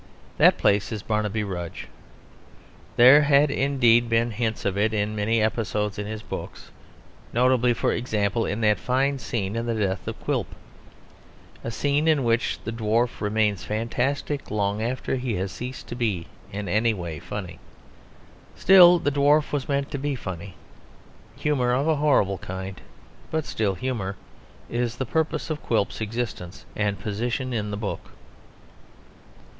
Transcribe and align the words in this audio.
That 0.37 0.57
place 0.57 0.91
is 0.91 1.03
Barnaby 1.03 1.43
Rudge. 1.43 1.87
There 2.95 3.21
had 3.21 3.51
indeed 3.51 4.09
been 4.09 4.31
hints 4.31 4.65
of 4.65 4.75
it 4.75 4.95
in 4.95 5.15
many 5.15 5.43
episodes 5.43 5.99
in 5.99 6.07
his 6.07 6.23
books; 6.23 6.71
notably, 7.31 7.75
for 7.75 7.91
example, 7.91 8.43
in 8.43 8.61
that 8.61 8.79
fine 8.79 9.19
scene 9.19 9.55
of 9.55 9.67
the 9.67 9.75
death 9.75 10.07
of 10.07 10.19
Quilp 10.23 10.47
a 11.63 11.69
scene 11.69 12.07
in 12.07 12.23
which 12.23 12.57
the 12.63 12.71
dwarf 12.71 13.21
remains 13.21 13.63
fantastic 13.63 14.49
long 14.49 14.81
after 14.81 15.17
he 15.17 15.35
has 15.35 15.51
ceased 15.51 15.85
to 15.89 15.95
be 15.95 16.25
in 16.51 16.67
any 16.67 16.95
way 16.95 17.19
funny. 17.19 17.59
Still, 18.55 18.97
the 18.97 19.11
dwarf 19.11 19.51
was 19.51 19.69
meant 19.69 19.91
to 19.91 19.99
be 19.99 20.15
funny. 20.15 20.55
Humour 21.35 21.73
of 21.73 21.87
a 21.87 21.97
horrible 21.97 22.39
kind, 22.39 22.81
but 23.29 23.45
still 23.45 23.75
humour, 23.75 24.15
is 24.67 24.95
the 24.95 25.05
purpose 25.05 25.51
of 25.51 25.61
Quilp's 25.61 26.01
existence 26.01 26.65
and 26.75 26.97
position 26.99 27.53
in 27.53 27.69
the 27.69 27.77
book. 27.77 28.01